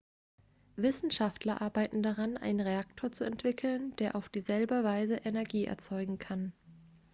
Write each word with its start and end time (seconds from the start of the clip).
wissenschaftler 0.77 1.61
arbeiten 1.61 2.01
daran 2.01 2.35
einen 2.35 2.59
reaktor 2.61 3.11
zu 3.11 3.23
entwickeln 3.23 3.95
der 3.97 4.15
auf 4.15 4.29
dieselbe 4.29 4.83
weise 4.83 5.17
energie 5.17 5.65
erzeugen 5.65 6.17
kann 6.17 6.53